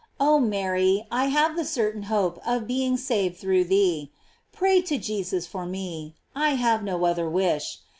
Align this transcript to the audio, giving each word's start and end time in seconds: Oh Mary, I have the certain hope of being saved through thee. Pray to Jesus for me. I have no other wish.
Oh 0.19 0.39
Mary, 0.39 1.05
I 1.11 1.25
have 1.27 1.55
the 1.55 1.63
certain 1.63 2.01
hope 2.09 2.39
of 2.43 2.65
being 2.65 2.97
saved 2.97 3.37
through 3.37 3.65
thee. 3.65 4.11
Pray 4.51 4.81
to 4.81 4.97
Jesus 4.97 5.45
for 5.45 5.63
me. 5.67 6.15
I 6.33 6.55
have 6.55 6.83
no 6.83 7.05
other 7.05 7.29
wish. 7.29 7.77